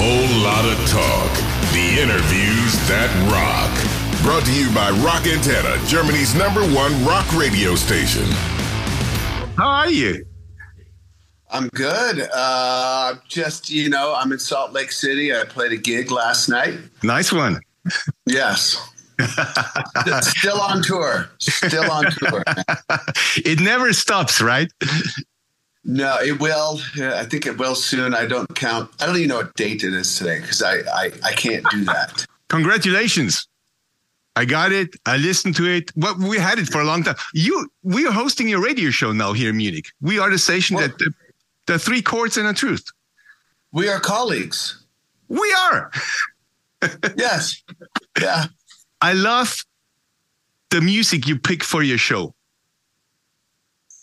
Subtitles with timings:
[0.00, 1.32] whole lot of talk.
[1.74, 3.74] The interviews that rock.
[4.22, 8.24] Brought to you by Rock Antenne, Germany's number one rock radio station.
[9.56, 10.24] How are you?
[11.50, 12.28] I'm good.
[12.32, 15.34] Uh, just, you know, I'm in Salt Lake City.
[15.34, 16.78] I played a gig last night.
[17.02, 17.60] Nice one.
[18.26, 18.76] Yes.
[20.20, 21.28] Still on tour.
[21.38, 22.44] Still on tour.
[23.36, 24.70] it never stops, right?
[25.88, 26.78] No, it will.
[27.00, 28.12] Uh, I think it will soon.
[28.12, 28.90] I don't count.
[29.00, 31.82] I don't even know what date it is today because I, I, I can't do
[31.84, 32.26] that.
[32.48, 33.48] Congratulations.
[34.36, 34.94] I got it.
[35.06, 35.90] I listened to it.
[35.96, 37.16] Well, we had it for a long time.
[37.32, 39.86] You, we are hosting a radio show now here in Munich.
[40.02, 41.10] We are the station well, that the,
[41.66, 42.84] the three chords and a truth.
[43.72, 44.84] We are colleagues.
[45.28, 45.90] We are.
[47.16, 47.62] yes.
[48.20, 48.46] Yeah.
[49.00, 49.64] I love
[50.70, 52.34] the music you pick for your show.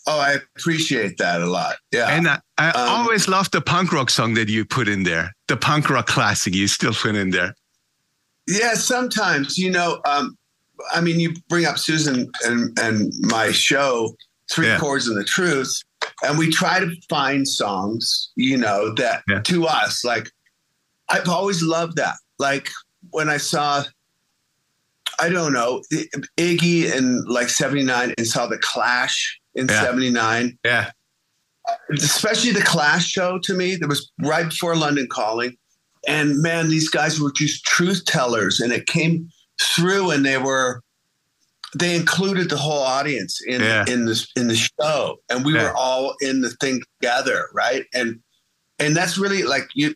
[0.06, 1.76] Oh, I appreciate that a lot.
[1.92, 2.08] Yeah.
[2.08, 5.32] And I, I um, always love the punk rock song that you put in there,
[5.48, 7.54] the punk rock classic you still put in there.
[8.46, 10.36] Yeah, sometimes, you know, um,
[10.92, 14.14] I mean, you bring up Susan and, and my show,
[14.48, 14.78] Three yeah.
[14.78, 15.82] Chords and the Truth,
[16.22, 19.40] and we try to find songs, you know, that yeah.
[19.40, 20.30] to us, like,
[21.08, 22.14] I've always loved that.
[22.38, 22.68] Like
[23.10, 23.84] when I saw
[25.18, 25.82] I don't know,
[26.36, 29.82] Iggy in like 79 and saw the Clash in yeah.
[29.82, 30.58] 79.
[30.64, 30.90] Yeah.
[31.90, 35.56] Especially the Clash show to me, that was right before London Calling.
[36.06, 39.28] And man, these guys were just truth tellers and it came
[39.60, 40.82] through and they were
[41.74, 43.84] they included the whole audience in yeah.
[43.88, 45.64] in this in the show and we yeah.
[45.64, 48.20] were all in the thing together right and
[48.78, 49.94] and that's really like you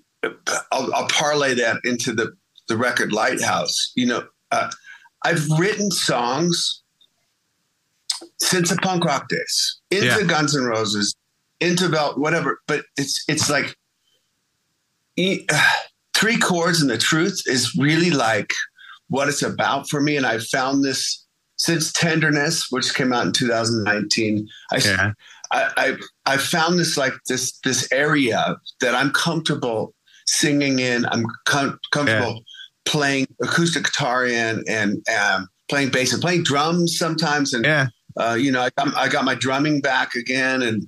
[0.72, 2.32] I'll, I'll parlay that into the
[2.68, 4.70] the record lighthouse you know uh,
[5.24, 6.82] I've written songs
[8.38, 10.22] since the punk rock days, into yeah.
[10.22, 11.14] Guns N' Roses,
[11.60, 12.60] into Belt, whatever.
[12.66, 13.76] But it's it's like
[16.14, 18.52] three chords, and the truth is really like
[19.08, 20.16] what it's about for me.
[20.16, 21.24] And I found this
[21.56, 24.48] since Tenderness, which came out in 2019.
[24.72, 25.12] I, yeah.
[25.52, 25.96] I, I
[26.34, 29.94] I found this like this this area that I'm comfortable
[30.26, 31.06] singing in.
[31.06, 32.34] I'm com- comfortable.
[32.34, 32.40] Yeah
[32.90, 37.54] playing acoustic guitar in and um, playing bass and playing drums sometimes.
[37.54, 37.86] And yeah.
[38.16, 40.86] Uh, you know, I got, I got my drumming back again, and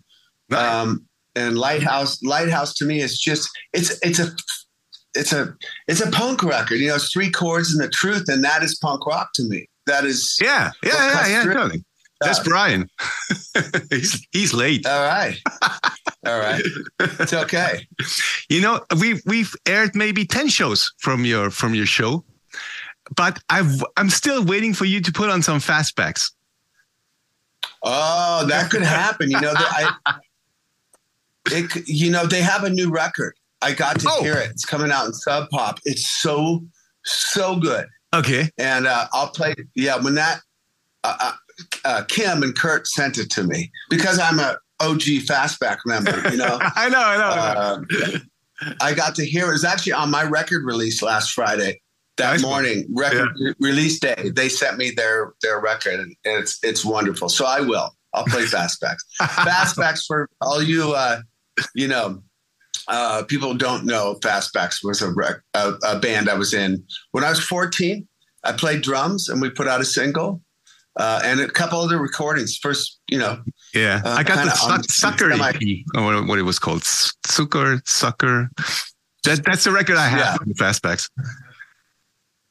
[0.57, 4.31] um, and Lighthouse Lighthouse to me is just it's it's a
[5.15, 5.55] it's a
[5.89, 6.77] it's a punk record.
[6.77, 9.69] You know, it's three chords and the truth, and that is punk rock to me.
[9.87, 11.45] That is yeah yeah yeah yeah.
[11.45, 11.85] Totally.
[12.21, 12.89] That's Brian.
[13.91, 14.87] he's he's late.
[14.87, 15.37] All right.
[16.27, 16.63] All right.
[17.01, 17.87] It's okay.
[18.49, 22.25] You know, we've we've aired maybe 10 shows from your from your show,
[23.17, 26.31] but I've I'm still waiting for you to put on some fastbacks.
[27.83, 29.31] Oh, that could happen.
[29.31, 29.93] You know, I,
[31.47, 33.35] it, you know, they have a new record.
[33.61, 34.23] I got to oh.
[34.23, 34.51] hear it.
[34.51, 35.79] It's coming out in Sub Pop.
[35.85, 36.65] It's so
[37.05, 37.87] so good.
[38.15, 38.51] Okay.
[38.59, 39.55] And uh, I'll play.
[39.75, 40.41] Yeah, when that
[41.05, 41.33] uh, uh
[41.85, 46.29] uh, Kim and Kurt sent it to me because I'm a OG Fastback member.
[46.31, 47.25] You know, I know, I know.
[47.25, 48.19] Uh,
[48.81, 49.53] I got to hear it.
[49.53, 51.81] was actually on my record release last Friday.
[52.19, 53.53] That nice morning, record yeah.
[53.59, 57.29] release day, they sent me their their record, and it's it's wonderful.
[57.29, 57.97] So I will.
[58.15, 58.99] I'll play Fastbacks.
[59.21, 61.21] Fastbacks for all you, uh,
[61.75, 62.23] you know,
[62.89, 64.19] uh, people don't know.
[64.23, 68.07] Fastbacks was a, rec- a, a band I was in when I was 14.
[68.45, 70.43] I played drums, and we put out a single
[70.97, 72.57] uh, and a couple other recordings.
[72.57, 73.41] First, you know.
[73.75, 78.49] Yeah, uh, I got the su- Zucker EP, or what it was called, Zucker Zucker.
[79.25, 80.53] That, that's the record I have yeah.
[80.55, 81.09] Fastbacks.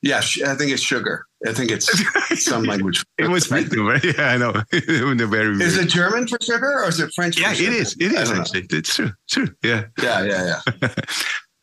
[0.02, 0.18] Yeah,
[0.48, 1.26] I think it's sugar.
[1.46, 1.88] I think it's
[2.44, 3.04] some language.
[3.18, 3.68] it was right?
[4.04, 4.52] Yeah, I know.
[4.72, 7.40] very is it German for sugar or is it French?
[7.40, 7.96] Yeah, it is.
[8.00, 8.62] It is actually.
[8.62, 8.78] Know.
[8.78, 9.12] It's true.
[9.30, 9.48] True.
[9.64, 9.86] Yeah.
[10.02, 10.90] Yeah, yeah, yeah.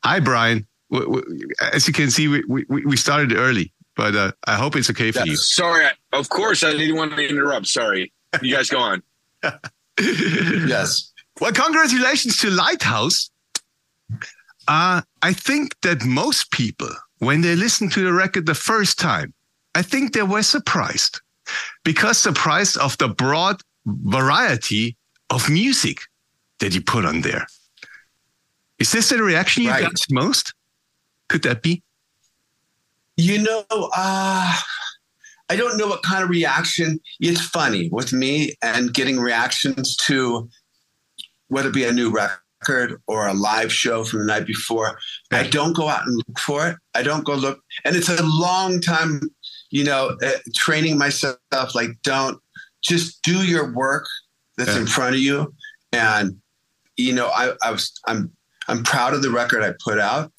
[0.04, 0.66] Hi, Brian.
[1.72, 5.10] As you can see, we, we, we started early but uh, I hope it's okay
[5.10, 5.36] for yeah, you.
[5.36, 7.66] Sorry, of course I didn't want to interrupt.
[7.66, 9.02] Sorry, you guys go on.
[9.98, 11.12] yes.
[11.40, 13.30] Well, congratulations to Lighthouse.
[14.68, 19.32] Uh, I think that most people, when they listened to the record the first time,
[19.74, 21.20] I think they were surprised
[21.84, 24.96] because surprised of the broad variety
[25.30, 26.00] of music
[26.60, 27.46] that you put on there.
[28.78, 29.82] Is this the reaction you right.
[29.82, 30.54] got most?
[31.28, 31.82] Could that be?
[33.16, 34.56] You know, uh,
[35.50, 37.00] I don't know what kind of reaction.
[37.18, 40.48] It's funny with me and getting reactions to
[41.48, 42.38] whether it be a new record
[43.06, 44.98] or a live show from the night before.
[45.32, 46.76] I don't go out and look for it.
[46.94, 49.20] I don't go look, and it's a long time,
[49.70, 51.38] you know, uh, training myself.
[51.74, 52.38] Like, don't
[52.82, 54.06] just do your work
[54.56, 54.80] that's yeah.
[54.80, 55.54] in front of you,
[55.92, 56.40] and
[56.96, 58.32] you know, I, I was, I'm,
[58.66, 60.32] I'm proud of the record I put out.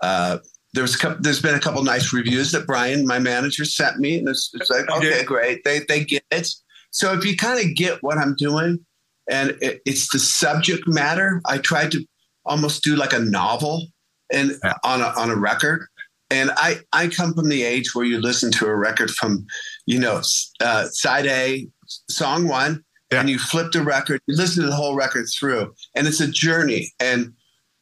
[0.00, 0.38] uh,
[0.74, 3.98] there was a couple, there's been a couple nice reviews that Brian, my manager, sent
[3.98, 6.48] me, and it's, it's like, okay, great, they they get it.
[6.90, 8.84] So if you kind of get what I'm doing,
[9.30, 12.04] and it, it's the subject matter, I tried to
[12.44, 13.86] almost do like a novel
[14.32, 14.74] and yeah.
[14.84, 15.86] on a on a record.
[16.30, 19.46] And I I come from the age where you listen to a record from,
[19.86, 20.20] you know,
[20.60, 21.68] uh, side A,
[22.10, 22.82] song one,
[23.12, 23.20] yeah.
[23.20, 26.28] and you flip the record, you listen to the whole record through, and it's a
[26.28, 26.92] journey.
[27.00, 27.32] And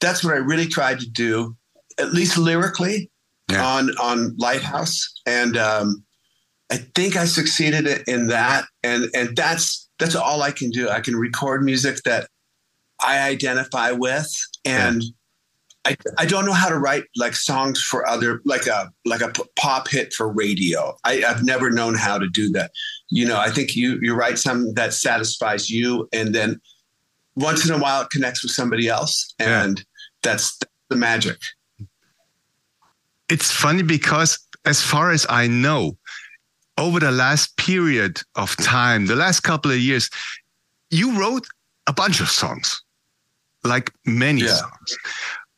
[0.00, 1.56] that's what I really tried to do
[1.98, 3.10] at least lyrically
[3.50, 3.64] yeah.
[3.64, 6.04] on on Lighthouse, and um,
[6.70, 8.64] I think I succeeded in that.
[8.82, 10.88] And and that's that's all I can do.
[10.88, 12.28] I can record music that
[13.00, 14.28] I identify with,
[14.64, 15.10] and yeah.
[15.84, 19.32] I I don't know how to write like songs for other like a like a
[19.56, 20.96] pop hit for radio.
[21.04, 22.72] I, I've never known how to do that.
[23.10, 26.60] You know, I think you you write something that satisfies you, and then
[27.34, 29.84] once in a while it connects with somebody else, and yeah.
[30.22, 30.58] that's
[30.90, 31.38] the magic
[33.32, 35.96] it's funny because as far as I know,
[36.82, 40.11] over the last period of time, the last couple of years,
[40.90, 41.46] you wrote
[41.87, 42.82] a bunch of songs,
[43.62, 44.56] like many yeah.
[44.56, 44.99] songs.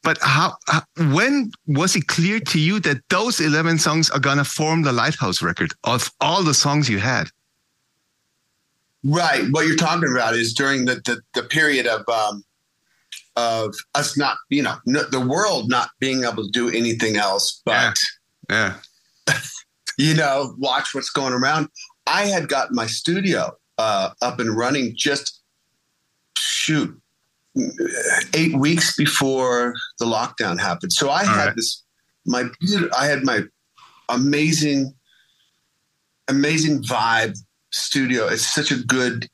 [0.03, 0.82] But how, how,
[1.15, 4.93] when was it clear to you that those 11 songs are going to form the
[4.93, 7.29] Lighthouse record of all the songs you had?
[9.03, 9.44] Right.
[9.50, 12.44] What you're talking about is during the, the, the period of um,
[13.37, 17.99] of us not, you know, the world not being able to do anything else but,
[18.49, 18.75] yeah, yeah.
[19.99, 21.69] You know, watch what's going around.
[22.06, 25.41] I had got my studio uh, up and running just
[26.37, 27.00] shoot
[28.35, 30.93] eight weeks before the lockdown happened.
[30.93, 31.56] So I All had right.
[31.56, 31.82] this
[32.26, 32.44] my
[32.96, 33.43] I had my
[34.08, 34.94] amazing
[36.29, 37.38] amazing vibe
[37.70, 38.26] studio.
[38.26, 39.29] It's such a good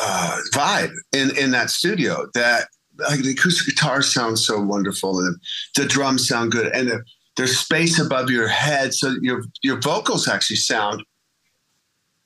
[0.00, 5.36] uh, vibe in in that studio that like the acoustic guitar sounds so wonderful and
[5.76, 7.04] the drums sound good and the,
[7.38, 11.02] there's space above your head so your your vocals actually sound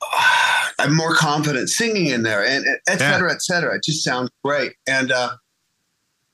[0.01, 3.35] uh, I'm more confident singing in there and et cetera, yeah.
[3.35, 3.75] et cetera.
[3.75, 4.73] It just sounds great.
[4.87, 5.35] And uh,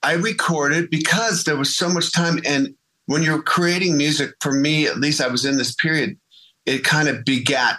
[0.03, 2.39] I recorded because there was so much time.
[2.45, 2.73] And
[3.05, 6.17] when you're creating music, for me, at least I was in this period,
[6.65, 7.77] it kind of begat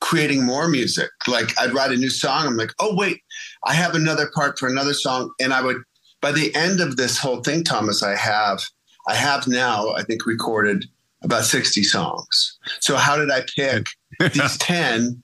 [0.00, 1.10] creating more music.
[1.26, 2.46] Like I'd write a new song.
[2.46, 3.20] I'm like, oh wait,
[3.64, 5.32] I have another part for another song.
[5.40, 5.82] And I would
[6.22, 8.62] by the end of this whole thing, Thomas, I have
[9.10, 10.86] I have now, I think, recorded
[11.22, 12.58] about 60 songs.
[12.78, 13.88] So how did I pick
[14.32, 15.20] these 10?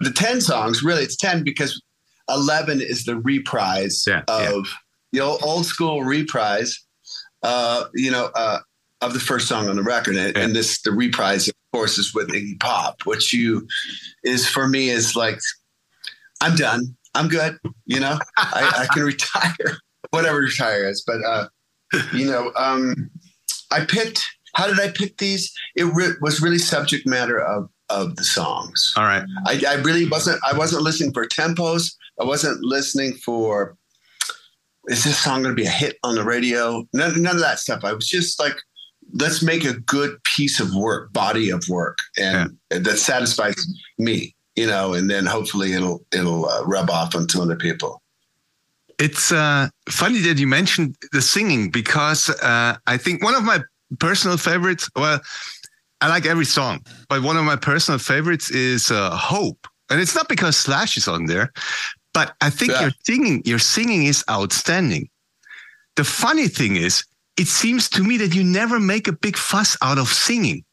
[0.00, 1.80] The 10 songs, really it's 10 because
[2.28, 4.72] 11 is the reprise yeah, of yeah.
[5.12, 6.78] the old, old school reprise.
[7.42, 8.58] Uh, you know, uh,
[9.00, 10.42] of the first song on the record, and, yeah.
[10.42, 13.66] and, this the reprise, of course, is with Iggy Pop, which you
[14.22, 15.38] is for me is like
[16.42, 17.56] I'm done, I'm good,
[17.86, 19.78] you know, I, I, can retire,
[20.10, 21.48] whatever retire is, but uh,
[22.12, 23.10] you know, um,
[23.70, 24.22] I picked.
[24.54, 25.52] How did I pick these?
[25.76, 28.94] It re- was really subject matter of of the songs.
[28.96, 30.40] All right, I, I really wasn't.
[30.44, 31.94] I wasn't listening for tempos.
[32.20, 33.76] I wasn't listening for
[34.86, 36.84] is this song going to be a hit on the radio?
[36.92, 37.84] None, none, of that stuff.
[37.84, 38.56] I was just like
[39.14, 42.78] let's make a good piece of work, body of work, and yeah.
[42.78, 43.56] that satisfies
[43.98, 47.99] me, you know, and then hopefully it'll it'll uh, rub off on some other people.
[49.00, 53.60] It's uh, funny that you mentioned the singing because uh, I think one of my
[53.98, 54.90] personal favorites.
[54.94, 55.20] Well,
[56.00, 60.14] I like every song, but one of my personal favorites is uh, "Hope," and it's
[60.14, 61.50] not because Slash is on there,
[62.12, 62.82] but I think yeah.
[62.82, 65.08] your singing your singing is outstanding.
[65.96, 67.04] The funny thing is,
[67.36, 70.64] it seems to me that you never make a big fuss out of singing.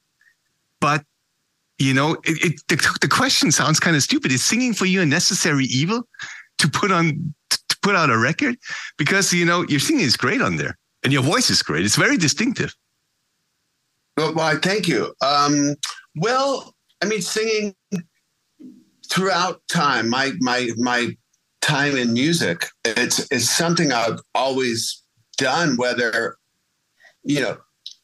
[0.80, 1.04] But,
[1.80, 4.32] you know, it, it, the, the question sounds kind of stupid.
[4.32, 6.08] Is singing for you a necessary evil
[6.60, 7.34] to put on,
[7.88, 8.58] put out a record?
[8.98, 11.86] Because, you know, your singing is great on there and your voice is great.
[11.86, 12.76] It's very distinctive.
[14.18, 15.14] Well, why, thank you.
[15.22, 15.76] Um,
[16.16, 17.76] well, I mean, singing
[19.10, 21.16] throughout time, my, my, my
[21.62, 25.02] time in music, it's, it's something I've always
[25.38, 26.38] done, whether
[27.28, 27.58] you know,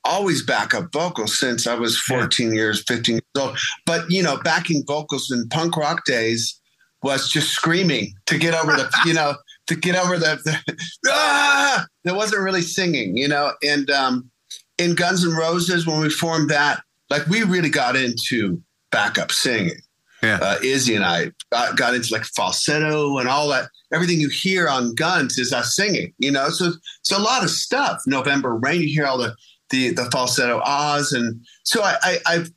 [0.04, 2.54] always backup vocals since I was 14 yeah.
[2.54, 3.58] years, 15 years old.
[3.86, 6.60] But, you know, backing vocals in punk rock days
[7.04, 9.36] was just screaming to get over the, you know,
[9.68, 10.78] to get over the, the
[11.08, 11.86] ah!
[12.04, 14.30] there wasn't really singing, you know, and um,
[14.78, 19.78] in Guns N' Roses, when we formed that, like we really got into backup singing.
[20.22, 20.40] Yeah.
[20.42, 24.68] Uh, Izzy and I got, got into like falsetto and all that everything you hear
[24.68, 26.50] on Guns is us singing, you know.
[26.50, 28.02] So it's a lot of stuff.
[28.08, 29.36] November Rain, you hear all the
[29.70, 32.52] the, the falsetto ahs, and so I, I I've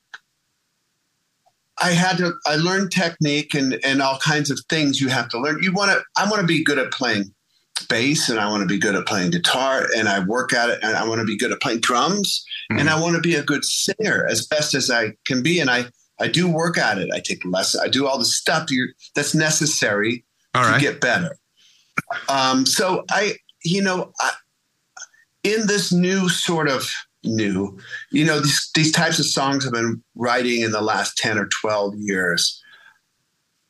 [1.83, 5.39] I had to I learned technique and and all kinds of things you have to
[5.41, 5.63] learn.
[5.63, 7.25] You want to I want to be good at playing
[7.91, 10.79] bass and I want to be good at playing guitar and I work at it
[10.83, 12.81] and I want to be good at playing drums Mhm.
[12.81, 15.61] and I want to be a good singer as best as I can be.
[15.61, 15.85] And I,
[16.19, 17.11] I do work at it.
[17.15, 17.83] I take lessons.
[17.85, 18.69] I do all the stuff
[19.15, 20.81] that's necessary All to right.
[20.81, 21.37] get better.
[22.29, 24.33] Um, so I, you know, I,
[25.45, 26.91] in this new sort of
[27.27, 27.79] new,
[28.11, 31.49] you know, these these types of songs I've been writing in the last ten or
[31.61, 32.63] twelve years.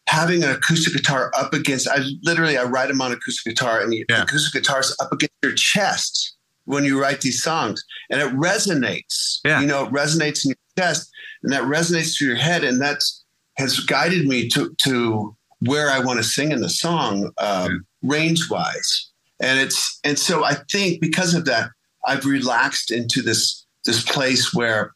[0.09, 3.93] Having an acoustic guitar up against, I literally I write them on acoustic guitar, and
[3.93, 4.23] the Yeah.
[4.23, 6.35] acoustic guitar is up against your chest
[6.65, 9.39] when you write these songs, and it resonates.
[9.45, 9.61] Yeah.
[9.61, 11.11] You know, it resonates in your chest,
[11.43, 13.25] and that resonates through your head, and that's
[13.57, 18.49] has guided me to to where I want to sing in the song, um, range
[18.51, 19.11] wise.
[19.41, 21.71] And it's and so I think because of that,
[22.07, 24.95] I've relaxed into this this place where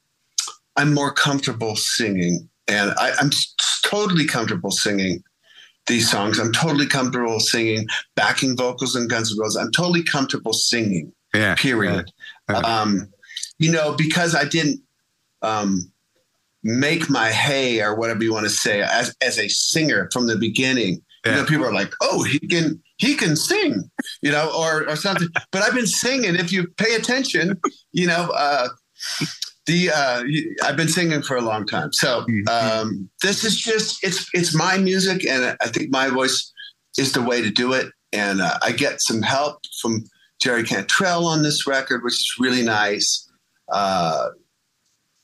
[0.76, 3.30] I'm more comfortable singing, and I, I'm
[3.84, 5.22] totally comfortable singing
[5.86, 6.38] these songs.
[6.38, 9.56] I'm totally comfortable singing backing vocals and Guns N' Roses.
[9.56, 11.54] I'm totally comfortable singing Yeah.
[11.56, 12.10] period.
[12.48, 12.58] Yeah.
[12.58, 13.08] Um,
[13.58, 14.80] you know, because I didn't
[15.42, 15.90] um,
[16.62, 20.36] make my hay or whatever you want to say as, as a singer from the
[20.36, 21.02] beginning.
[21.24, 21.36] You Yeah.
[21.38, 23.90] know, people are like, "Oh, he can he can sing,"
[24.22, 25.28] you know, or or something.
[25.52, 26.34] But I've been singing.
[26.36, 27.60] If you pay attention,
[27.92, 28.68] you know, uh,
[29.66, 30.22] the uh,
[30.64, 31.92] I've been singing for a long time.
[31.92, 32.48] So Mhm.
[32.48, 36.52] um, this is just it's it's my music, and I think my voice
[36.96, 37.88] is the way to do it.
[38.12, 40.02] And uh, I get some help from
[40.42, 43.28] Jerry Cantrell on this record, which is really nice.
[43.70, 44.28] Uh,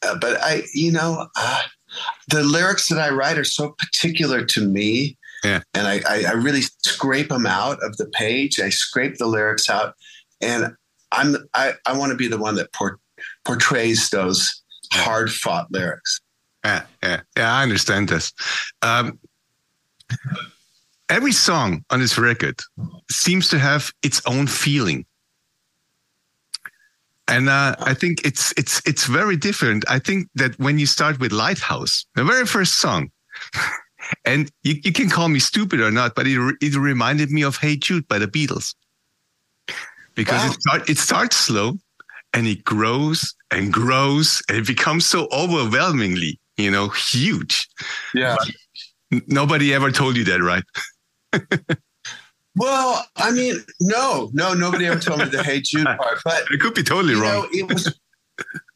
[0.03, 1.63] uh, but I, you know, uh,
[2.29, 5.17] the lyrics that I write are so particular to me.
[5.45, 5.61] Yeah.
[5.75, 8.61] And I, I, I really scrape them out of the page.
[8.61, 9.95] I scrape the lyrics out,
[10.41, 10.75] and
[11.13, 12.99] I'm I, I want to be the one that por-
[13.45, 14.63] portrays those
[14.93, 16.21] hard fought lyrics.
[16.65, 17.55] Yeah, yeah, yeah.
[17.55, 18.33] I understand this.
[18.83, 19.19] Um,
[21.09, 22.61] every song on this record
[23.11, 25.07] seems to have its own feeling,
[27.29, 29.85] and uh, I think it's it's it's very different.
[29.89, 33.11] I think that when you start with Lighthouse, the very first song,
[34.25, 37.57] and you, you can call me stupid or not, but it it reminded me of
[37.57, 38.75] Hey Jude by the Beatles
[40.15, 40.51] because Wow.
[40.51, 41.79] it start it starts slow
[42.33, 47.69] and it grows and grows and it becomes so overwhelmingly you know huge
[48.15, 48.37] Yeah.
[49.13, 50.65] N- nobody ever told you that right
[52.59, 56.57] Well, I mean, no, no, nobody ever told me the Hey Jude part, but i
[56.59, 57.99] could be totally wrong know, it was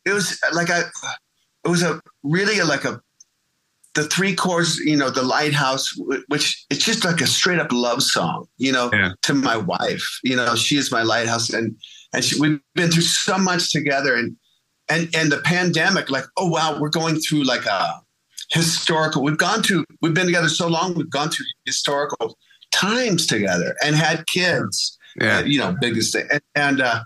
[0.04, 0.82] it was like a
[1.64, 3.00] it was a really like a
[3.94, 5.92] the three chords, you know, the lighthouse,
[6.28, 9.12] which it's just like a straight up love song, you know, Yeah.
[9.22, 10.04] to my wife.
[10.22, 11.76] You know, she is my lighthouse, and
[12.12, 14.36] and she, we've been through so much together, and
[14.88, 18.00] and and the pandemic, like, oh wow, we're going through like a
[18.50, 19.22] historical.
[19.22, 19.84] We've gone through.
[20.02, 20.94] We've been together so long.
[20.94, 22.38] We've gone through historical
[22.72, 26.26] times together and had kids yeah uh, you know, biggest thing.
[26.30, 27.00] And, and uh,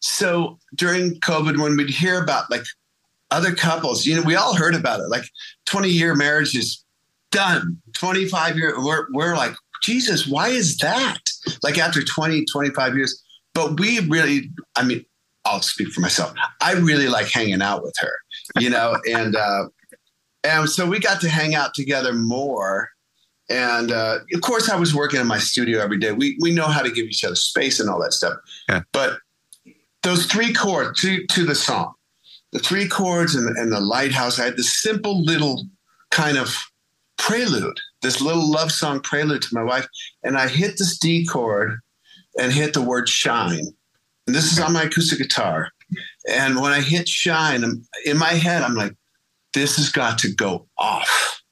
[0.00, 2.64] so during COVID, when we'd hear about like
[3.32, 5.08] other couples, you know, we all heard about it.
[5.08, 5.24] Like
[5.66, 6.84] 20 year marriage is
[7.30, 7.80] done.
[7.94, 11.18] 25 year, we're, we're like, Jesus, why is that?
[11.62, 13.20] Like after 20, 25 years.
[13.54, 15.04] But we really, I mean,
[15.44, 16.34] I'll speak for myself.
[16.60, 18.12] I really like hanging out with her,
[18.60, 19.68] you know, and, uh,
[20.44, 22.90] and so we got to hang out together more.
[23.48, 26.12] And uh, of course, I was working in my studio every day.
[26.12, 28.34] We we know how to give each other space and all that stuff.
[28.68, 28.82] Yeah.
[28.92, 29.18] But
[30.02, 31.92] those three chords to to the song,
[32.52, 34.38] the three chords and, and the lighthouse.
[34.38, 35.64] I had this simple little
[36.10, 36.56] kind of
[37.16, 39.86] prelude, this little love song prelude to my wife,
[40.22, 41.78] and I hit this D chord
[42.38, 43.66] and hit the word shine.
[44.26, 45.70] And this is on my acoustic guitar.
[46.28, 47.64] And when I hit shine,
[48.04, 48.94] in my head, I'm like,
[49.52, 51.42] this has got to go off.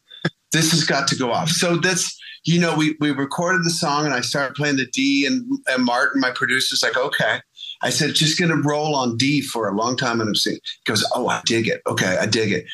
[0.52, 1.50] This has got to go off.
[1.50, 5.26] So that's, you know, we, we recorded the song and I started playing the D
[5.26, 7.40] and, and Martin, my producer's like, okay.
[7.82, 10.20] I said, just going to roll on D for a long time.
[10.20, 11.80] And I'm saying, he goes, oh, I dig it.
[11.87, 12.64] Okay, I dig it.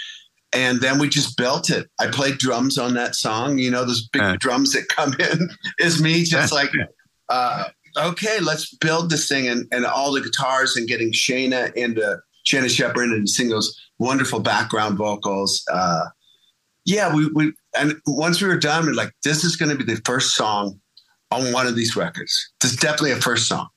[0.52, 1.88] And then we just built it.
[2.00, 3.58] I played drums on that song.
[3.58, 4.36] You know, those big Yeah.
[4.38, 5.48] drums that come in
[5.78, 6.70] is me just like,
[7.28, 7.64] uh,
[7.96, 9.48] okay, let's build this thing.
[9.48, 14.40] And, and all the guitars and getting Shayna into Shayna Shepard and sing those wonderful
[14.40, 15.62] background vocals.
[15.70, 16.06] Uh,
[16.84, 19.92] yeah, we, we, and once we were done, we're like, this is going to be
[19.92, 20.80] the first song
[21.32, 22.32] on one of these records.
[22.60, 23.68] This is definitely a first song.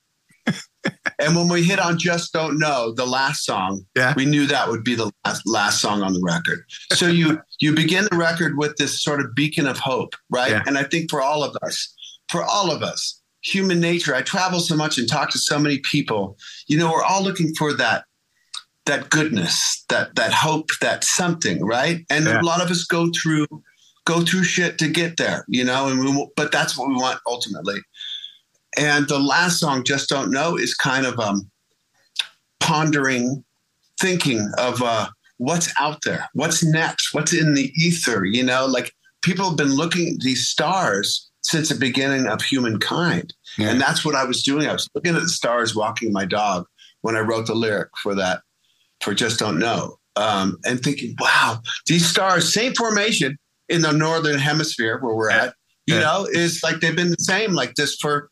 [1.20, 4.14] and when we hit on Just Don't Know, the last song, Yeah.
[4.16, 6.60] we knew that would be the last, last song on the record.
[6.94, 10.52] So you you begin the record with this sort of beacon of hope, right?
[10.52, 10.64] Yeah.
[10.66, 11.94] And I think for all of us,
[12.30, 15.80] for all of us, human nature, I travel so much and talk to so many
[15.80, 18.06] people, you know, we're all looking for that
[18.86, 22.06] that goodness, that that hope, that something, right?
[22.10, 22.42] And Yeah.
[22.42, 23.48] a lot of us go through
[24.06, 27.20] go through shit to get there, you know, and we but that's what we want
[27.28, 27.80] ultimately.
[28.78, 31.50] And the last song, Just Don't Know, is kind of um,
[32.60, 33.44] pondering,
[34.00, 38.94] thinking of uh, what's out there, what's next, what's in the ether, you know, like
[39.22, 43.34] people have been looking at these stars since the beginning of humankind.
[43.58, 43.70] Yeah.
[43.70, 44.68] And that's what I was doing.
[44.68, 46.66] I was looking at the stars walking my dog
[47.02, 48.42] when I wrote the lyric for that,
[49.02, 49.96] for Just Don't Know.
[50.16, 53.38] Um, and thinking, wow, these stars, same formation
[53.70, 55.54] in the northern hemisphere where we're at,
[55.86, 56.02] you yeah.
[56.02, 58.30] know, is like they've been the same like this for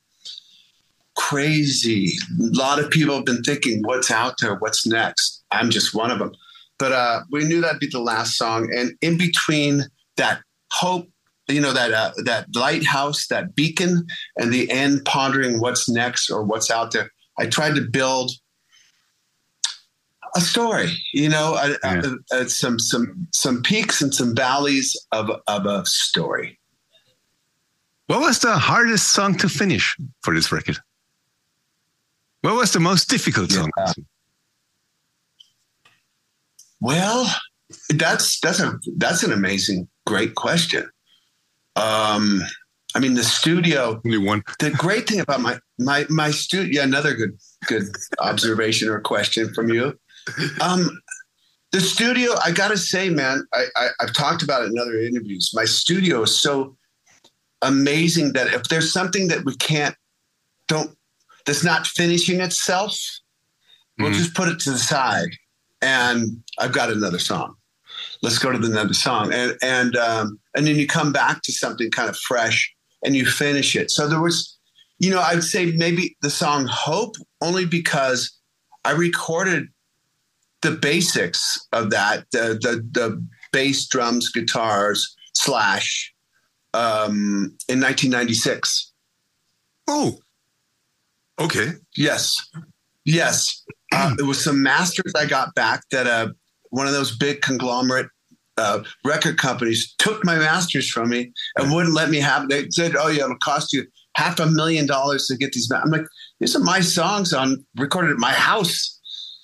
[1.28, 2.14] crazy.
[2.40, 4.56] A lot of people have been thinking, what's out there?
[4.56, 5.44] What's next?
[5.52, 6.32] I'm just one of them.
[6.80, 8.72] But uh, we knew that'd be the last song.
[8.74, 9.84] And in between
[10.16, 10.40] that
[10.72, 11.10] hope,
[11.50, 14.06] you know, that uh, that lighthouse, that beacon,
[14.38, 18.32] and the end pondering what's next or what's out there, I tried to build
[20.36, 22.02] a story, you know, a, yeah.
[22.32, 26.60] a, a, some some some peaks and some valleys of of a story.
[28.08, 30.78] What was the hardest song to finish for this record?
[32.48, 33.70] What was the most difficult song?
[33.78, 33.92] Yeah.
[36.80, 37.30] Well,
[37.90, 40.90] that's that's a that's an amazing, great question.
[41.76, 42.42] Um,
[42.96, 44.02] I mean, the studio.
[44.06, 44.44] Only one.
[44.60, 46.80] The great thing about my my my studio.
[46.80, 47.84] Yeah, another good good
[48.20, 50.00] observation or question from you.
[50.62, 51.02] Um,
[51.74, 52.32] the studio.
[52.46, 55.52] I gotta say, man, I, I I've talked about it in other interviews.
[55.54, 56.78] My studio is so
[57.62, 59.98] amazing that if there's something that we can't
[60.70, 60.97] don't
[61.48, 62.96] that's not finishing itself,
[63.98, 64.20] we'll mm-hmm.
[64.20, 65.32] just put it to the side
[65.82, 67.56] and I've got another song.
[68.22, 71.52] Let's go to the another song, and and um, and then you come back to
[71.52, 72.74] something kind of fresh,
[73.04, 73.92] and you finish it.
[73.92, 74.58] So there was,
[75.00, 78.36] you know, I would say maybe the song "Hope" only because
[78.86, 79.68] I recorded
[80.62, 86.14] the basics of that, the the, the bass, drums, guitars, slash,
[86.74, 88.92] um, in 1996.
[89.88, 90.20] Oh,
[91.40, 91.74] okay.
[91.96, 92.38] Yes,
[93.06, 93.64] yes.
[93.94, 96.30] Uh, it was some masters I got back that uh,
[96.70, 98.10] one of those big conglomerate
[98.58, 102.50] uh, record companies took my masters from me and wouldn't let me have.
[102.50, 105.92] They said, "Oh yeah, it'll cost you half a million dollars to get these." I'm
[105.92, 106.06] like,
[106.40, 109.00] "These are my songs on recorded at my house."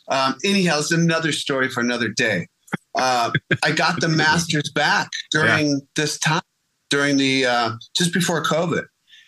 [0.09, 2.47] Um, anyhow, it's another story for another day.
[2.95, 3.31] Uh,
[3.63, 5.75] I got the masters back during yeah.
[5.95, 6.41] this time,
[6.89, 8.83] during the uh, just before COVID,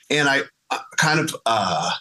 [0.09, 1.91] and I uh, kind of uh,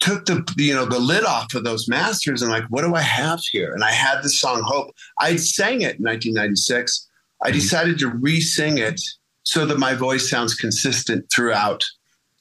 [0.00, 3.00] took the you know the lid off of those masters and like what do i
[3.00, 3.72] have here?
[3.72, 4.94] And i had the song hope.
[5.20, 7.08] I sang it in 1996
[7.42, 7.54] i mm-hmm.
[7.54, 9.00] decided to re-sing it
[9.42, 11.82] so that my voice sounds consistent throughout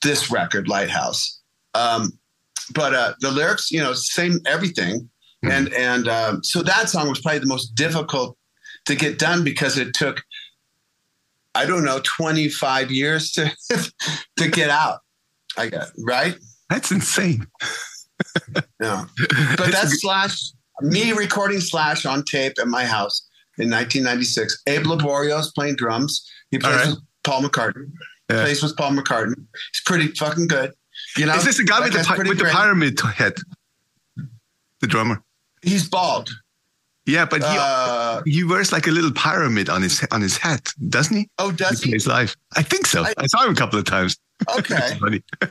[0.04, 1.40] this record lighthouse.
[1.74, 2.12] Um,
[2.74, 5.10] but uh, the lyrics you know same everything.
[5.44, 5.52] Mm-hmm.
[5.52, 8.38] and and um, so that song was probably the most difficult
[8.88, 10.24] to get done because it took
[11.54, 13.52] i don't know 25 years to
[14.38, 15.00] to get out
[15.58, 16.36] i got right
[16.70, 17.48] that's insane.
[18.82, 19.06] yeah.
[19.58, 20.52] But that's Slash,
[20.82, 23.28] me recording Slash on tape at my house
[23.58, 24.64] in 1996.
[24.68, 26.30] Abe Laboriel playing drums.
[26.52, 26.88] He plays right.
[26.88, 27.92] with Paul McCartney.
[28.30, 28.44] Yeah.
[28.44, 29.36] Plays with Paul McCartney.
[29.36, 30.72] He's pretty fucking good.
[31.16, 33.34] You know, is this the guy with, the, with the pyramid head?
[34.82, 35.24] The drummer.
[35.62, 36.30] He's bald.
[37.08, 40.74] Yeah, but he uh, he wears like a little pyramid on his on his hat,
[40.90, 41.30] doesn't he?
[41.40, 41.92] Oh, does he?
[41.92, 42.36] His life.
[42.58, 43.04] I think so.
[43.04, 44.18] I, I saw him a couple of times.
[44.56, 45.00] Okay.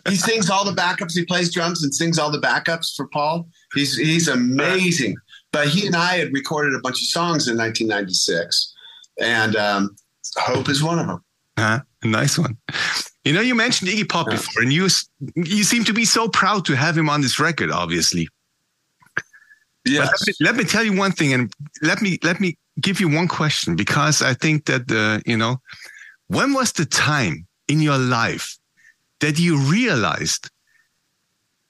[0.08, 1.12] he sings all the backups.
[1.12, 3.48] He plays drums and sings all the backups for Paul.
[3.74, 5.16] He's he's amazing.
[5.50, 8.74] But he and I had recorded a bunch of songs in 1996,
[9.20, 9.96] and um,
[10.36, 11.24] Hope is one of them.
[11.58, 11.80] Huh?
[12.04, 12.58] Nice one.
[13.24, 14.36] You know, you mentioned Iggy Pop yeah.
[14.36, 14.86] before, and you
[15.34, 17.72] you seem to be so proud to have him on this record.
[17.72, 18.28] Obviously.
[19.86, 20.08] Yes.
[20.08, 23.08] Let me, let me, tell you one thing, and let me let me give you
[23.08, 25.58] one question because I think that the you know,
[26.26, 28.58] when was the time in your life
[29.20, 30.50] that you realized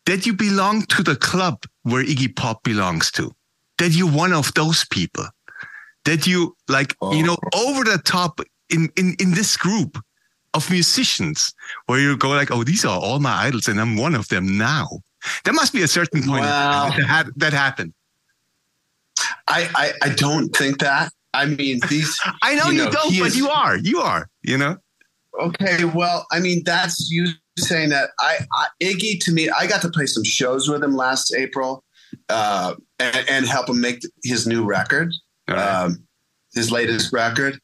[0.07, 3.33] that you belong to the club where Iggy Pop belongs to,
[3.79, 5.27] that you're one of those people,
[6.05, 7.13] that you like, oh.
[7.13, 7.71] you know, oh.
[7.71, 9.99] over the top in, in, in this group
[10.55, 11.53] of musicians
[11.87, 14.57] where you go like, oh, these are all my idols and I'm one of them
[14.57, 14.89] now.
[15.45, 17.93] There must be a certain point well, that, that happened.
[19.49, 21.13] I, I, I don't think that.
[21.35, 22.19] I mean, these.
[22.43, 23.77] I know you, know, you don't, but is, you are.
[23.77, 24.29] You are.
[24.43, 24.77] You know.
[25.41, 27.27] Okay, well, I mean, that's you
[27.59, 28.11] saying that.
[28.21, 31.85] I, I, Iggy to me, I got to play some shows with him last April,
[32.29, 35.13] uh, and, and, help him make his new record,
[35.49, 35.59] right.
[35.59, 36.07] um,
[36.55, 37.61] his latest record.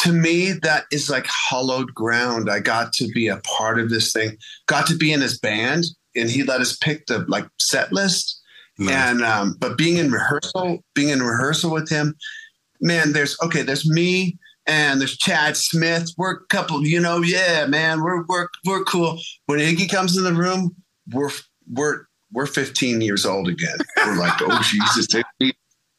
[0.00, 2.50] To me, that is like hollowed ground.
[2.50, 4.36] I got to be a part of this thing.
[4.66, 8.40] Got to be in his band, and he let us pick the like set list.
[8.78, 8.94] Nice.
[8.94, 12.14] And um, but being in rehearsal, being in rehearsal with him,
[12.80, 16.10] man, there's okay, there's me and there's Chad Smith.
[16.16, 19.18] We're a couple, you know, yeah, man, we're we're we're cool.
[19.46, 20.74] When Iggy comes in the room,
[21.12, 21.30] we're
[21.70, 23.78] we're we're 15 years old again.
[23.98, 25.52] We're like, oh Jesus, Iggy.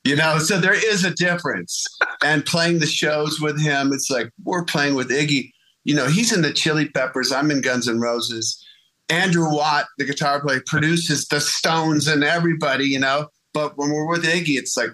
[0.04, 0.38] you know.
[0.40, 1.86] So there is a difference.
[2.24, 5.52] And playing the shows with him, it's like we're playing with Iggy.
[5.86, 7.32] You know, he's in the Chili Peppers.
[7.32, 8.62] I'm in Guns N' Roses.
[9.10, 12.86] Andrew Watt, the guitar player, produces the Stones and everybody.
[12.86, 14.92] You know, but when we're with Iggy, it's like,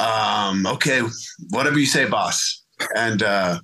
[0.00, 1.02] um, okay,
[1.50, 2.62] whatever you say, boss.
[2.96, 3.60] And uh,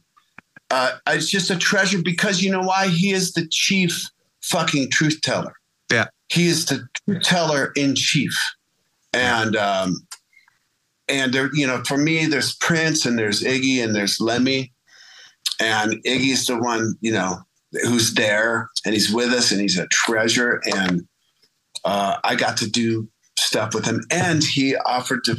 [0.71, 2.89] uh, it's just a treasure because you know why?
[2.89, 3.99] He is the chief
[4.43, 5.55] fucking truth teller.
[5.91, 8.37] Yeah, he is the truth teller in chief,
[9.13, 10.07] and um,
[11.09, 14.73] and there, you know, for me, there's Prince and there's Iggy and there's Lemmy,
[15.61, 19.87] and Iggy's the one you know who's there and he's with us and he's a
[19.89, 21.07] treasure and
[21.85, 25.37] uh, I got to do stuff with him and he offered to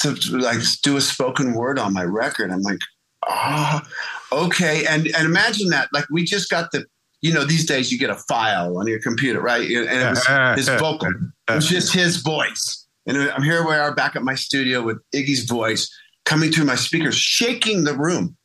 [0.00, 2.50] to, to like do a spoken word on my record.
[2.50, 2.80] I'm like,
[3.28, 3.86] ah,
[4.32, 4.86] oh, okay.
[4.86, 5.88] And and imagine that.
[5.92, 6.86] Like we just got the,
[7.22, 9.62] you know, these days you get a file on your computer, right?
[9.62, 10.26] And it was
[10.56, 11.12] his vocal.
[11.48, 12.86] It was just his voice.
[13.06, 15.90] And I'm here we are back at my studio with Iggy's voice
[16.24, 18.36] coming through my speakers, shaking the room.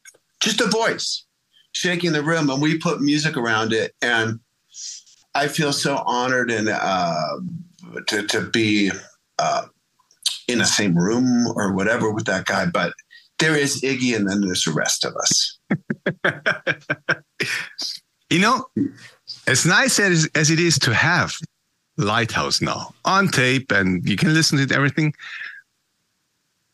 [0.41, 1.24] Just a voice,
[1.75, 2.49] shaking the room.
[2.49, 3.93] And we put music around it.
[4.01, 4.39] And
[5.35, 7.37] I feel so honored and uh,
[8.07, 8.91] to, to be
[9.37, 9.65] uh,
[10.47, 12.93] in the same room or whatever with that guy, but
[13.39, 15.59] there is Iggy and then there's the rest of us.
[18.29, 18.65] you know,
[19.45, 21.33] as nice as, as it is to have
[21.97, 25.13] Lighthouse now on tape and you can listen to everything.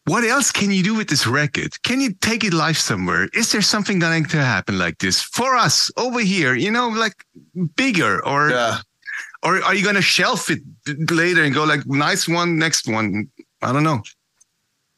[0.06, 1.82] What else can you do with this record?
[1.84, 3.30] Can you take it live somewhere?
[3.34, 6.56] Is there something going to happen like this for us over here?
[6.56, 7.24] You know, like
[7.76, 8.80] bigger or yeah.
[9.44, 10.60] or are you going to shelf it
[11.12, 13.30] later and go like nice one, next one?
[13.62, 14.02] I don't know.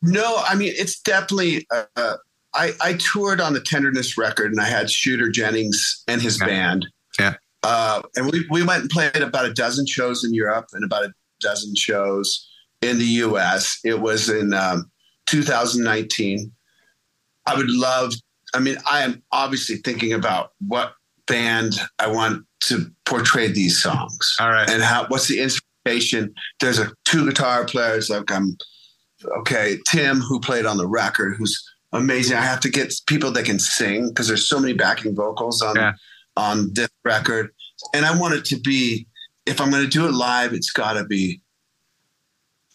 [0.01, 1.67] No, I mean it's definitely.
[1.71, 2.15] Uh,
[2.53, 6.87] I I toured on the Tenderness record, and I had Shooter Jennings and his band.
[7.19, 7.35] Yeah.
[7.63, 11.05] Uh, and we we went and played about a dozen shows in Europe and about
[11.05, 12.47] a dozen shows
[12.81, 13.79] in the U.S.
[13.83, 14.91] It was in um,
[15.27, 16.51] 2019.
[17.45, 18.13] I would love.
[18.53, 20.93] I mean, I am obviously thinking about what
[21.27, 24.35] band I want to portray these songs.
[24.39, 24.69] All right.
[24.69, 28.57] And how what's the inspiration there's a two guitar players like I'm
[29.39, 32.37] okay, Tim who played on the record, who's amazing.
[32.37, 35.75] I have to get people that can sing because there's so many backing vocals on
[35.75, 35.93] yeah.
[36.37, 37.51] on this record,
[37.93, 39.07] and I want it to be.
[39.45, 41.41] If I'm going to do it live, it's got to be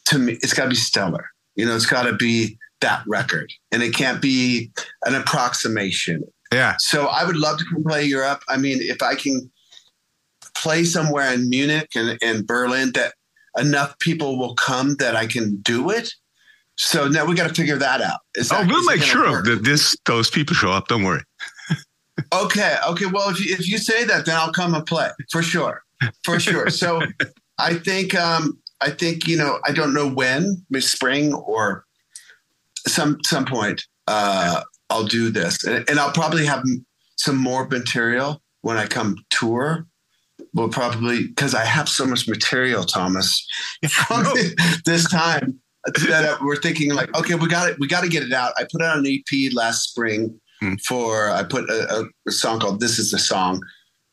[0.06, 0.34] to me.
[0.42, 1.30] It's got to be stellar.
[1.58, 4.70] You know, it's got to be that record, and it can't be
[5.04, 6.22] an approximation.
[6.52, 6.76] Yeah.
[6.78, 8.42] So I would love to come play Europe.
[8.48, 9.50] I mean, if I can
[10.56, 13.14] play somewhere in Munich and, and Berlin that
[13.58, 16.14] enough people will come that I can do it.
[16.76, 18.20] So now we got to figure that out.
[18.36, 19.44] Is that, oh, we'll make sure work?
[19.46, 20.86] that this those people show up.
[20.86, 21.22] Don't worry.
[22.32, 22.76] okay.
[22.88, 23.06] Okay.
[23.06, 25.82] Well, if you, if you say that, then I'll come and play for sure.
[26.24, 26.70] For sure.
[26.70, 27.02] so
[27.58, 31.84] I think um, I think you know I don't know when, maybe spring or
[32.86, 33.84] some some point.
[34.06, 36.64] Uh, I'll do this, and, and I'll probably have
[37.16, 39.86] some more material when I come tour
[40.54, 43.46] will probably because I have so much material, Thomas,
[43.90, 44.24] from
[44.84, 48.32] this time that we're thinking like, okay, we got it, we got to get it
[48.32, 48.52] out.
[48.56, 50.74] I put out an EP last spring hmm.
[50.86, 53.62] for I put a, a, song called "This Is the Song,"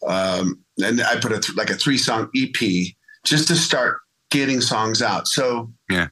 [0.08, 3.98] um, and I put a th- like a three song EP just to start
[4.32, 5.28] getting songs out.
[5.28, 6.08] So yeah.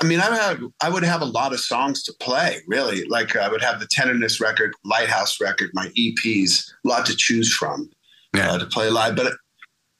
[0.00, 2.58] I mean, I would have I would have a lot of songs to play.
[2.66, 7.16] Really, like I would have the Tenderness record, Lighthouse record, my EPs, a lot to
[7.16, 7.90] choose from
[8.34, 8.52] yeah.
[8.52, 9.16] uh, to play live.
[9.16, 9.34] But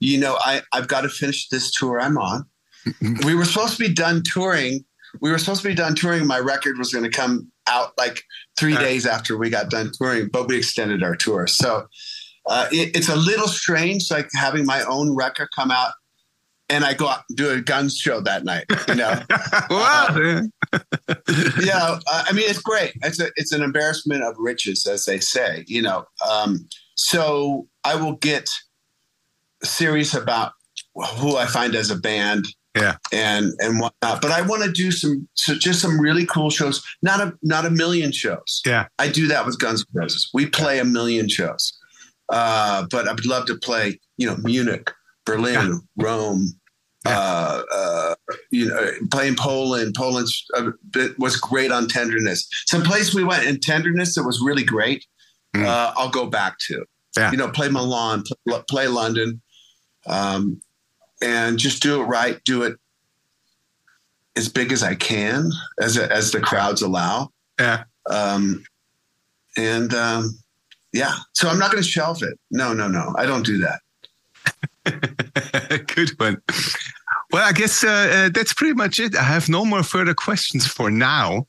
[0.01, 2.45] you know, I, I've got to finish this tour I'm on.
[3.25, 4.85] we were supposed to be done touring.
[5.21, 6.27] We were supposed to be done touring.
[6.27, 8.23] My record was going to come out like
[8.59, 11.47] three uh, days after we got done touring, but we extended our tour.
[11.47, 11.87] So
[12.47, 15.93] uh, it, it's a little strange, like having my own record come out
[16.69, 18.65] and I go out and do a guns show that night.
[18.89, 19.23] You know,
[19.71, 20.07] wow.
[20.11, 20.43] uh,
[21.63, 21.99] yeah.
[22.07, 22.93] Uh, I mean, it's great.
[23.03, 25.65] It's a it's an embarrassment of riches, as they say.
[25.69, 28.49] You know, um, so I will get
[29.63, 30.53] serious about
[30.95, 32.47] who I find as a band.
[32.75, 32.97] Yeah.
[33.11, 34.21] And and whatnot.
[34.21, 36.85] But I want to do some so just some really cool shows.
[37.01, 38.61] Not a not a million shows.
[38.67, 38.89] Yeah.
[38.99, 40.29] I do that with Guns N' Roses.
[40.35, 41.73] We play a million shows.
[42.29, 44.91] Uh, but I would love to play, you know, Munich,
[45.27, 46.05] Berlin, yeah.
[46.05, 46.49] Rome,
[47.05, 47.19] yeah.
[47.19, 48.15] Uh, uh,
[48.51, 49.95] you know, playing Poland.
[49.95, 50.29] Poland
[51.19, 52.49] was great on tenderness.
[52.67, 55.05] Some place we went in tenderness that was really great.
[55.55, 55.67] Mm.
[55.67, 56.85] Uh, I'll go back to.
[57.17, 57.31] Yeah.
[57.31, 59.41] You know, play Milan, play, play London
[60.07, 60.61] um,
[61.23, 62.43] and just do it right.
[62.45, 62.77] Do it
[64.37, 67.31] as big as I can, as as the crowds allow.
[67.59, 67.85] Yeah.
[68.09, 68.65] Um,
[69.57, 70.39] and um,
[70.93, 72.39] yeah, so I'm not going to shelf it.
[72.51, 73.81] No, no, no, I don't do that.
[75.95, 76.41] Good one.
[77.33, 79.17] Well, I guess uh, uh, that's pretty much it.
[79.17, 81.47] I have no more further questions for now.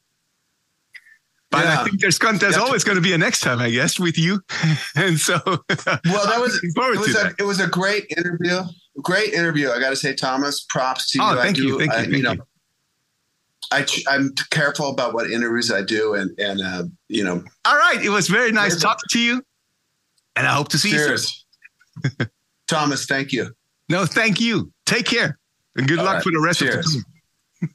[1.49, 1.79] But yeah.
[1.79, 2.61] I think there's there's yeah.
[2.61, 4.41] always going to be a next time, I guess, with you.
[4.95, 8.63] and so, well, that was it was, a, it was a great interview.
[9.01, 9.69] Great interview.
[9.69, 11.23] I got to say, Thomas, props to you.
[11.23, 11.67] Oh, thank I you.
[11.67, 11.97] Do, thank you.
[11.97, 12.35] I, thank you know,
[13.71, 17.43] I, I'm careful about what interviews I do, and and uh, you know.
[17.63, 19.43] All right, it was very nice talking to you,
[20.35, 21.45] and I hope to see Cheers.
[22.03, 22.29] you soon.
[22.67, 23.49] Thomas, thank you.
[23.89, 24.71] No, thank you.
[24.85, 25.37] Take care,
[25.75, 26.23] and good All luck right.
[26.23, 26.95] for the rest Cheers.
[26.95, 27.03] of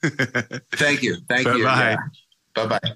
[0.02, 0.10] the
[0.50, 0.60] time.
[0.72, 1.16] thank you.
[1.28, 1.56] Thank Bye-bye.
[1.58, 1.64] you.
[2.54, 2.78] Bye bye.
[2.78, 2.94] Bye bye.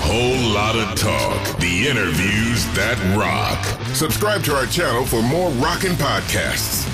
[0.00, 1.58] Whole Lotta Talk.
[1.60, 3.62] The interviews that rock.
[3.94, 6.88] Subscribe to our channel for more rockin' podcasts.